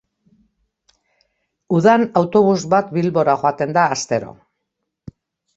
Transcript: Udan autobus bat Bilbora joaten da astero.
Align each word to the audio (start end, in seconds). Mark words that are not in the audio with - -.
Udan 1.79 2.07
autobus 2.21 2.65
bat 2.73 2.89
Bilbora 2.97 3.39
joaten 3.45 3.77
da 3.79 3.85
astero. 3.99 4.33